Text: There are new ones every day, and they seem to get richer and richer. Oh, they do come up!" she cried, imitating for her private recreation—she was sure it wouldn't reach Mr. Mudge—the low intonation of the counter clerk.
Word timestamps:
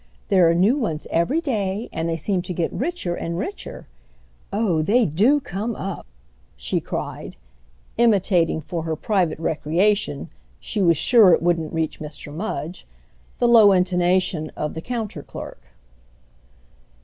There 0.29 0.49
are 0.49 0.55
new 0.55 0.77
ones 0.77 1.05
every 1.11 1.41
day, 1.41 1.87
and 1.93 2.09
they 2.09 2.17
seem 2.17 2.41
to 2.41 2.53
get 2.55 2.73
richer 2.73 3.13
and 3.13 3.37
richer. 3.37 3.85
Oh, 4.51 4.81
they 4.81 5.05
do 5.05 5.39
come 5.39 5.75
up!" 5.75 6.07
she 6.55 6.79
cried, 6.79 7.35
imitating 7.99 8.61
for 8.61 8.81
her 8.81 8.95
private 8.95 9.37
recreation—she 9.37 10.81
was 10.81 10.97
sure 10.97 11.33
it 11.33 11.43
wouldn't 11.43 11.71
reach 11.71 11.99
Mr. 11.99 12.33
Mudge—the 12.33 13.47
low 13.47 13.71
intonation 13.73 14.51
of 14.57 14.73
the 14.73 14.81
counter 14.81 15.21
clerk. 15.21 15.61